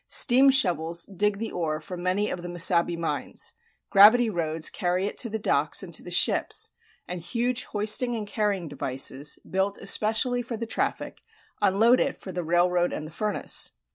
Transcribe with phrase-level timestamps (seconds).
[0.07, 3.53] Steam shovels dig the ore from many of the Mesabi mines;
[3.91, 6.71] gravity roads carry it to the docks and to the ships,
[7.07, 11.21] and huge hoisting and carrying devices, built especially for the traffic,
[11.61, 13.73] unload it for the railroad and the furnace.